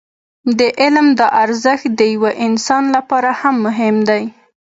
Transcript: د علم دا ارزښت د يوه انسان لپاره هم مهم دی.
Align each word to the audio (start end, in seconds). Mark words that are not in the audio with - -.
د 0.57 0.59
علم 0.81 1.07
دا 1.19 1.27
ارزښت 1.43 1.87
د 1.99 2.01
يوه 2.13 2.31
انسان 2.45 2.83
لپاره 2.95 3.29
هم 3.41 3.55
مهم 3.65 3.95
دی. 4.09 4.23